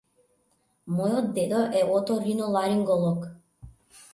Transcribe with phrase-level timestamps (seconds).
[0.99, 3.29] Мојот дедо е оториноларинголог.